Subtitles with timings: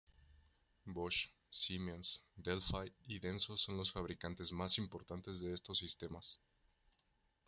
[0.85, 6.39] Bosch, Siemens, Delphi y Denso son los fabricantes más importantes de estos sistemas.